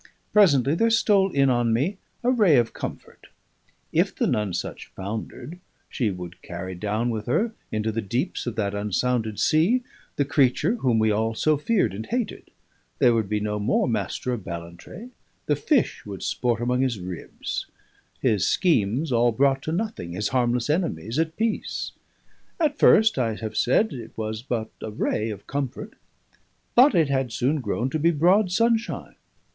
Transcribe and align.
Presently 0.33 0.73
there 0.73 0.89
stole 0.89 1.29
in 1.31 1.51
on 1.51 1.73
me 1.73 1.99
a 2.23 2.31
ray 2.31 2.57
of 2.57 2.73
comfort. 2.73 3.27
If 3.93 4.15
the 4.15 4.25
Nonesuch 4.25 4.87
foundered, 4.95 5.59
she 5.89 6.09
would 6.09 6.41
carry 6.41 6.73
down 6.73 7.11
with 7.11 7.27
her 7.27 7.53
into 7.71 7.91
the 7.91 8.01
deeps 8.01 8.47
of 8.47 8.55
that 8.55 8.73
unsounded 8.73 9.39
sea 9.39 9.83
the 10.15 10.25
creature 10.25 10.77
whom 10.77 10.97
we 10.97 11.11
all 11.11 11.35
so 11.35 11.55
feared 11.55 11.93
and 11.93 12.07
hated; 12.07 12.49
there 12.97 13.13
would 13.13 13.29
be 13.29 13.39
no 13.39 13.59
more 13.59 13.87
Master 13.87 14.33
of 14.33 14.43
Ballantrae, 14.43 15.09
the 15.45 15.55
fish 15.55 16.03
would 16.03 16.23
sport 16.23 16.59
among 16.61 16.81
his 16.81 16.99
ribs; 16.99 17.67
his 18.21 18.47
schemes 18.47 19.11
all 19.11 19.31
brought 19.31 19.61
to 19.61 19.71
nothing, 19.71 20.13
his 20.13 20.29
harmless 20.29 20.67
enemies 20.67 21.19
at 21.19 21.37
peace. 21.37 21.91
At 22.59 22.79
first, 22.79 23.19
I 23.19 23.35
have 23.35 23.55
said, 23.55 23.93
it 23.93 24.17
was 24.17 24.41
but 24.41 24.71
a 24.81 24.89
ray 24.89 25.29
of 25.29 25.45
comfort; 25.45 25.93
but 26.73 26.95
it 26.95 27.09
had 27.09 27.31
soon 27.31 27.61
grown 27.61 27.91
to 27.91 27.99
be 27.99 28.09
broad 28.09 28.51
sunshine. 28.51 29.13